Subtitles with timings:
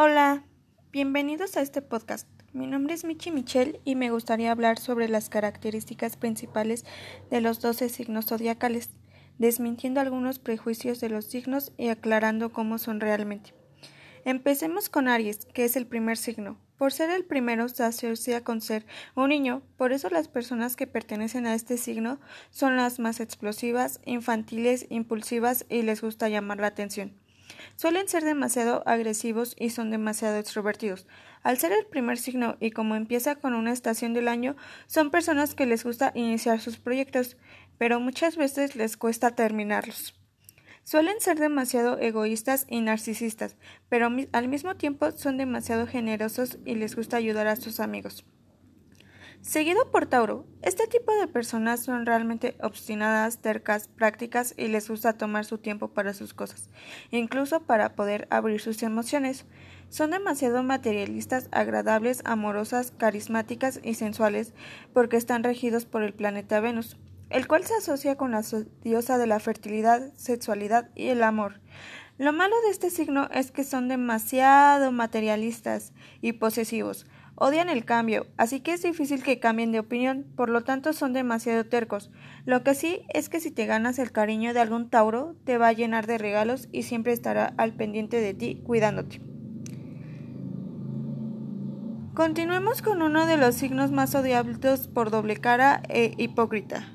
[0.00, 0.44] Hola,
[0.92, 2.28] bienvenidos a este podcast.
[2.52, 6.84] Mi nombre es Michi Michel y me gustaría hablar sobre las características principales
[7.32, 8.90] de los doce signos zodiacales,
[9.38, 13.54] desmintiendo algunos prejuicios de los signos y aclarando cómo son realmente.
[14.24, 16.60] Empecemos con Aries, que es el primer signo.
[16.76, 20.86] Por ser el primero se asocia con ser un niño, por eso las personas que
[20.86, 22.20] pertenecen a este signo
[22.50, 27.14] son las más explosivas, infantiles, impulsivas y les gusta llamar la atención.
[27.76, 31.06] Suelen ser demasiado agresivos y son demasiado extrovertidos.
[31.42, 34.56] Al ser el primer signo y como empieza con una estación del año,
[34.86, 37.36] son personas que les gusta iniciar sus proyectos,
[37.78, 40.14] pero muchas veces les cuesta terminarlos.
[40.84, 43.56] Suelen ser demasiado egoístas y narcisistas,
[43.88, 48.24] pero al mismo tiempo son demasiado generosos y les gusta ayudar a sus amigos.
[49.40, 55.16] Seguido por Tauro, este tipo de personas son realmente obstinadas, tercas, prácticas y les gusta
[55.16, 56.68] tomar su tiempo para sus cosas,
[57.10, 59.46] incluso para poder abrir sus emociones.
[59.88, 64.52] Son demasiado materialistas, agradables, amorosas, carismáticas y sensuales
[64.92, 66.98] porque están regidos por el planeta Venus,
[67.30, 68.42] el cual se asocia con la
[68.82, 71.60] diosa de la fertilidad, sexualidad y el amor.
[72.18, 77.06] Lo malo de este signo es que son demasiado materialistas y posesivos,
[77.40, 81.12] Odian el cambio, así que es difícil que cambien de opinión, por lo tanto son
[81.12, 82.10] demasiado tercos.
[82.44, 85.68] Lo que sí es que si te ganas el cariño de algún Tauro, te va
[85.68, 89.20] a llenar de regalos y siempre estará al pendiente de ti, cuidándote.
[92.12, 96.92] Continuemos con uno de los signos más odiables por doble cara e hipócrita.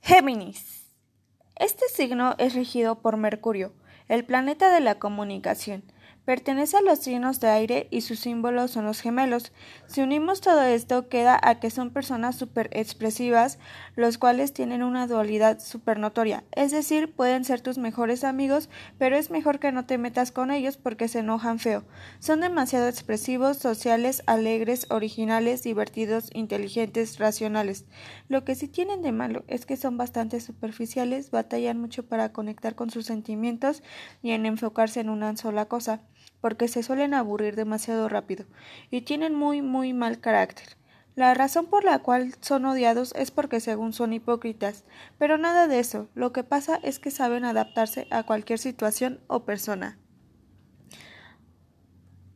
[0.00, 0.90] Géminis.
[1.54, 3.74] Este signo es regido por Mercurio
[4.08, 5.82] el planeta de la comunicación.
[6.24, 9.52] Pertenece a los signos de aire y sus símbolos son los gemelos.
[9.86, 13.58] Si unimos todo esto, queda a que son personas súper expresivas,
[13.94, 16.42] los cuales tienen una dualidad súper notoria.
[16.52, 20.50] Es decir, pueden ser tus mejores amigos, pero es mejor que no te metas con
[20.50, 21.84] ellos porque se enojan feo.
[22.20, 27.84] Son demasiado expresivos, sociales, alegres, originales, divertidos, inteligentes, racionales.
[28.28, 32.74] Lo que sí tienen de malo es que son bastante superficiales, batallan mucho para conectar
[32.74, 33.82] con sus sentimientos
[34.22, 36.00] y en enfocarse en una sola cosa
[36.44, 38.44] porque se suelen aburrir demasiado rápido
[38.90, 40.76] y tienen muy muy mal carácter.
[41.14, 44.84] La razón por la cual son odiados es porque según son hipócritas,
[45.16, 49.46] pero nada de eso, lo que pasa es que saben adaptarse a cualquier situación o
[49.46, 49.98] persona.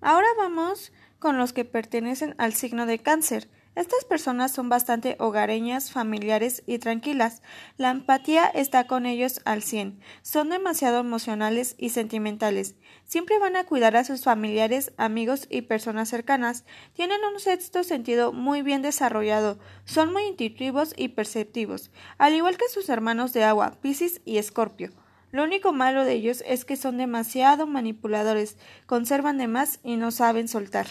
[0.00, 3.50] Ahora vamos con los que pertenecen al signo de cáncer.
[3.78, 7.42] Estas personas son bastante hogareñas, familiares y tranquilas.
[7.76, 10.00] La empatía está con ellos al cien.
[10.22, 12.74] Son demasiado emocionales y sentimentales.
[13.04, 16.64] Siempre van a cuidar a sus familiares, amigos y personas cercanas.
[16.92, 19.60] Tienen un sexto sentido muy bien desarrollado.
[19.84, 24.90] Son muy intuitivos y perceptivos, al igual que sus hermanos de agua, Piscis y Escorpio.
[25.30, 28.56] Lo único malo de ellos es que son demasiado manipuladores,
[28.86, 30.88] conservan de más y no saben soltar.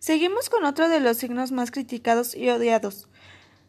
[0.00, 3.06] Seguimos con otro de los signos más criticados y odiados,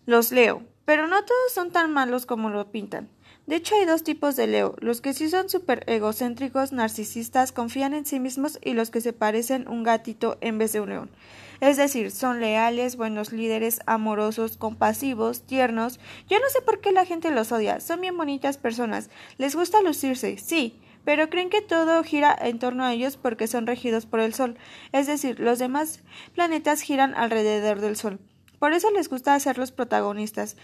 [0.06, 3.10] los Leo, pero no todos son tan malos como lo pintan.
[3.48, 7.94] De hecho, hay dos tipos de Leo, los que sí son súper egocéntricos, narcisistas, confían
[7.94, 11.12] en sí mismos y los que se parecen un gatito en vez de un león.
[11.60, 16.00] Es decir, son leales, buenos líderes, amorosos, compasivos, tiernos.
[16.30, 19.82] Yo no sé por qué la gente los odia, son bien bonitas personas, les gusta
[19.82, 24.20] lucirse, sí, pero creen que todo gira en torno a ellos porque son regidos por
[24.20, 24.58] el Sol,
[24.92, 26.02] es decir, los demás
[26.34, 28.20] planetas giran alrededor del Sol.
[28.60, 30.56] Por eso les gusta ser los protagonistas.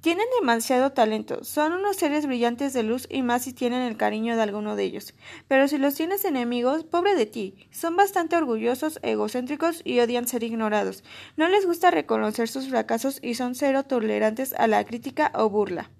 [0.00, 4.34] Tienen demasiado talento, son unos seres brillantes de luz y más si tienen el cariño
[4.34, 5.14] de alguno de ellos.
[5.46, 7.68] Pero si los tienes enemigos, pobre de ti.
[7.70, 11.04] Son bastante orgullosos, egocéntricos y odian ser ignorados.
[11.36, 15.90] No les gusta reconocer sus fracasos y son cero tolerantes a la crítica o burla.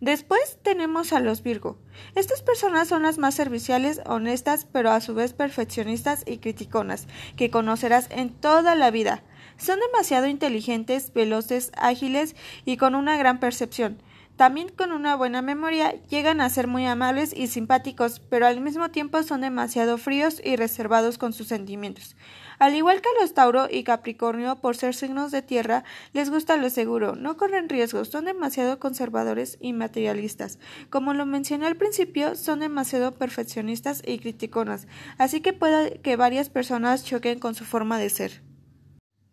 [0.00, 1.76] Después tenemos a los Virgo.
[2.14, 7.06] Estas personas son las más serviciales, honestas, pero a su vez perfeccionistas y criticonas,
[7.36, 9.22] que conocerás en toda la vida.
[9.58, 12.34] Son demasiado inteligentes, veloces, ágiles
[12.64, 14.02] y con una gran percepción.
[14.40, 18.90] También con una buena memoria llegan a ser muy amables y simpáticos, pero al mismo
[18.90, 22.16] tiempo son demasiado fríos y reservados con sus sentimientos.
[22.58, 25.84] Al igual que los Tauro y Capricornio, por ser signos de tierra,
[26.14, 30.58] les gusta lo seguro, no corren riesgos, son demasiado conservadores y materialistas.
[30.88, 34.86] Como lo mencioné al principio, son demasiado perfeccionistas y criticonas,
[35.18, 38.42] así que puede que varias personas choquen con su forma de ser.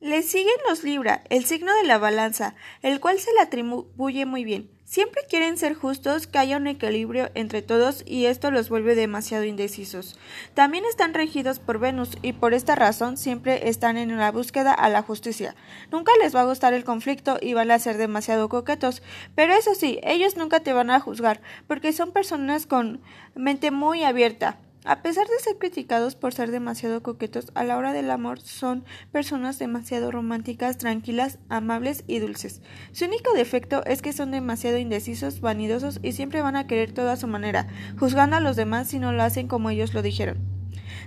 [0.02, 4.44] Le siguen los Libra, el signo de la balanza, el cual se le atribuye muy
[4.44, 4.77] bien.
[4.90, 9.44] Siempre quieren ser justos, que haya un equilibrio entre todos y esto los vuelve demasiado
[9.44, 10.18] indecisos.
[10.54, 14.88] También están regidos por Venus y por esta razón siempre están en la búsqueda a
[14.88, 15.58] la justicia.
[15.92, 19.04] Nunca les va a gustar el conflicto y van a ser demasiado coquetos,
[19.36, 23.02] pero eso sí, ellos nunca te van a juzgar porque son personas con
[23.36, 24.58] mente muy abierta.
[24.88, 28.86] A pesar de ser criticados por ser demasiado coquetos, a la hora del amor son
[29.12, 32.62] personas demasiado románticas, tranquilas, amables y dulces.
[32.94, 37.12] Su único defecto es que son demasiado indecisos, vanidosos y siempre van a querer todo
[37.12, 37.68] a su manera,
[38.00, 40.57] juzgando a los demás si no lo hacen como ellos lo dijeron.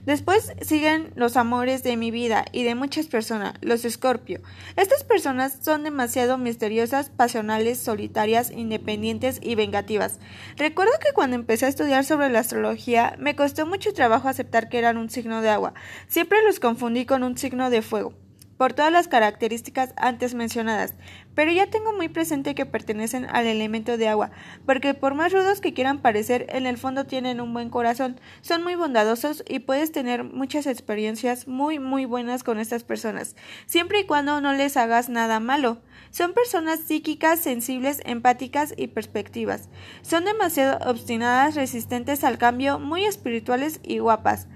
[0.06, 4.40] Después siguen los amores de mi vida y de muchas personas, los Escorpio.
[4.76, 10.18] Estas personas son demasiado misteriosas, pasionales, solitarias, independientes y vengativas.
[10.56, 14.78] Recuerdo que cuando empecé a estudiar sobre la astrología me costó mucho trabajo aceptar que
[14.78, 15.74] eran un signo de agua.
[16.08, 18.14] Siempre los confundí con un signo de fuego
[18.60, 20.92] por todas las características antes mencionadas,
[21.34, 24.32] pero ya tengo muy presente que pertenecen al elemento de agua,
[24.66, 28.62] porque por más rudos que quieran parecer, en el fondo tienen un buen corazón, son
[28.62, 33.34] muy bondadosos y puedes tener muchas experiencias muy muy buenas con estas personas,
[33.64, 35.80] siempre y cuando no les hagas nada malo.
[36.10, 39.70] Son personas psíquicas, sensibles, empáticas y perspectivas.
[40.02, 44.48] Son demasiado obstinadas, resistentes al cambio, muy espirituales y guapas.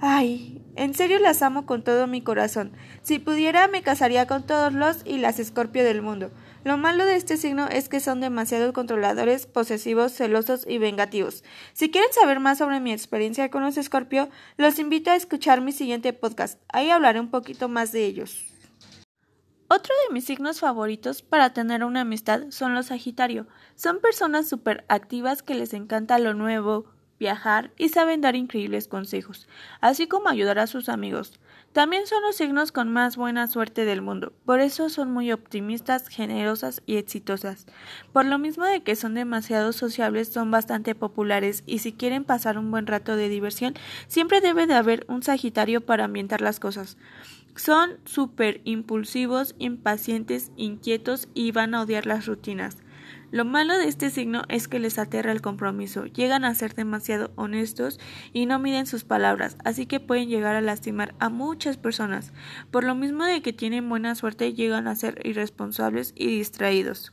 [0.00, 2.72] Ay, en serio las amo con todo mi corazón.
[3.02, 6.30] Si pudiera me casaría con todos los y las escorpio del mundo.
[6.64, 11.44] Lo malo de este signo es que son demasiado controladores, posesivos, celosos y vengativos.
[11.72, 14.28] Si quieren saber más sobre mi experiencia con los escorpio,
[14.58, 16.60] los invito a escuchar mi siguiente podcast.
[16.68, 18.44] Ahí hablaré un poquito más de ellos.
[19.68, 23.48] Otro de mis signos favoritos para tener una amistad son los Sagitario.
[23.74, 26.84] Son personas súper activas que les encanta lo nuevo,
[27.18, 29.48] viajar y saben dar increíbles consejos,
[29.80, 31.40] así como ayudar a sus amigos.
[31.72, 36.08] También son los signos con más buena suerte del mundo, por eso son muy optimistas,
[36.08, 37.66] generosas y exitosas.
[38.12, 42.56] Por lo mismo de que son demasiado sociables, son bastante populares y si quieren pasar
[42.56, 43.74] un buen rato de diversión,
[44.08, 46.96] siempre debe de haber un Sagitario para ambientar las cosas.
[47.56, 52.76] Son súper impulsivos, impacientes, inquietos y van a odiar las rutinas.
[53.36, 57.32] Lo malo de este signo es que les aterra el compromiso, llegan a ser demasiado
[57.36, 58.00] honestos
[58.32, 62.32] y no miden sus palabras, así que pueden llegar a lastimar a muchas personas.
[62.70, 67.12] Por lo mismo de que tienen buena suerte, llegan a ser irresponsables y distraídos.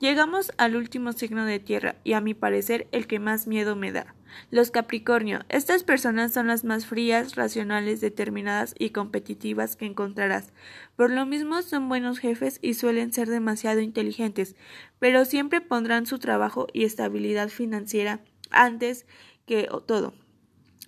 [0.00, 3.92] Llegamos al último signo de tierra y a mi parecer el que más miedo me
[3.92, 4.14] da.
[4.50, 5.40] Los Capricornio.
[5.48, 10.52] Estas personas son las más frías, racionales, determinadas y competitivas que encontrarás.
[10.96, 14.56] Por lo mismo son buenos jefes y suelen ser demasiado inteligentes,
[14.98, 18.20] pero siempre pondrán su trabajo y estabilidad financiera
[18.50, 19.06] antes
[19.46, 20.14] que todo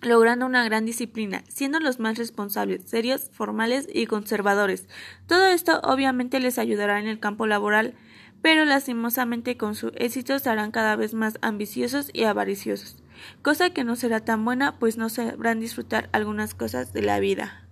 [0.01, 4.87] logrando una gran disciplina, siendo los más responsables, serios, formales y conservadores.
[5.27, 7.95] Todo esto obviamente les ayudará en el campo laboral,
[8.41, 12.97] pero lastimosamente con su éxito serán cada vez más ambiciosos y avariciosos
[13.41, 17.67] cosa que no será tan buena pues no sabrán disfrutar algunas cosas de la vida.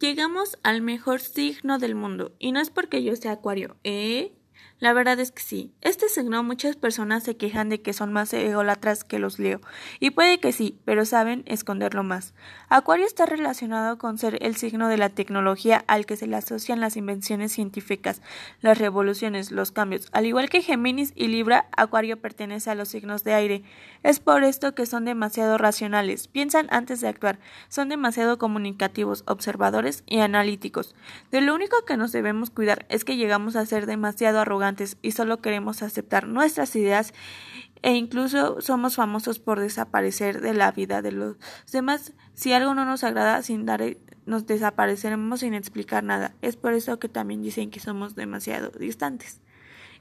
[0.00, 4.32] Llegamos al mejor signo del mundo, y no es porque yo sea acuario, ¿eh?
[4.80, 5.74] La verdad es que sí.
[5.82, 9.60] Este signo muchas personas se quejan de que son más egolatras que los Leo.
[10.00, 12.32] Y puede que sí, pero saben esconderlo más.
[12.70, 16.80] Acuario está relacionado con ser el signo de la tecnología al que se le asocian
[16.80, 18.22] las invenciones científicas,
[18.62, 20.08] las revoluciones, los cambios.
[20.12, 23.62] Al igual que Géminis y Libra, Acuario pertenece a los signos de aire.
[24.02, 27.38] Es por esto que son demasiado racionales, piensan antes de actuar,
[27.68, 30.94] son demasiado comunicativos, observadores y analíticos.
[31.30, 34.69] De lo único que nos debemos cuidar es que llegamos a ser demasiado arrogantes
[35.02, 37.12] y solo queremos aceptar nuestras ideas
[37.82, 41.36] e incluso somos famosos por desaparecer de la vida de los
[41.72, 42.12] demás.
[42.34, 43.82] Si algo no nos agrada, sin dar,
[44.26, 46.34] nos desapareceremos sin explicar nada.
[46.42, 49.40] Es por eso que también dicen que somos demasiado distantes.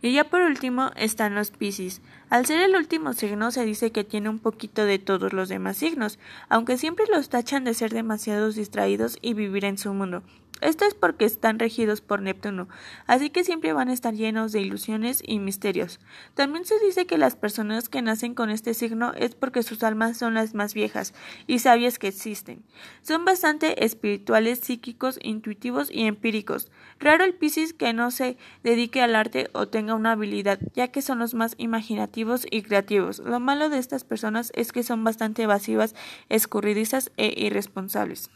[0.01, 2.01] Y ya por último están los Piscis.
[2.29, 5.77] Al ser el último signo se dice que tiene un poquito de todos los demás
[5.77, 10.23] signos, aunque siempre los tachan de ser demasiados distraídos y vivir en su mundo.
[10.61, 12.67] Esto es porque están regidos por Neptuno,
[13.07, 16.01] así que siempre van a estar llenos de ilusiones y misterios.
[16.33, 20.17] También se dice que las personas que nacen con este signo es porque sus almas
[20.17, 21.13] son las más viejas
[21.47, 22.61] y sabias que existen.
[23.03, 26.69] Son bastante espirituales, psíquicos, intuitivos y empíricos.
[26.99, 31.01] Raro el Piscis que no se dedique al arte o tenga una habilidad, ya que
[31.01, 33.19] son los más imaginativos y creativos.
[33.19, 35.95] Lo malo de estas personas es que son bastante evasivas,
[36.29, 38.29] escurridizas e irresponsables.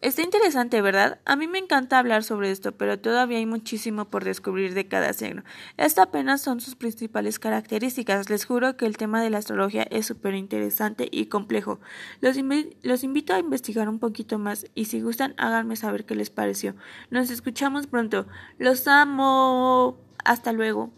[0.00, 1.18] Está interesante, ¿verdad?
[1.24, 5.14] A mí me encanta hablar sobre esto, pero todavía hay muchísimo por descubrir de cada
[5.14, 5.44] signo.
[5.78, 8.28] Estas apenas son sus principales características.
[8.28, 11.80] Les juro que el tema de la astrología es súper interesante y complejo.
[12.20, 12.36] Los,
[12.82, 16.74] los invito a investigar un poquito más y si gustan háganme saber qué les pareció.
[17.10, 18.26] Nos escuchamos pronto.
[18.58, 19.96] Los amo.
[20.22, 20.90] Hasta luego.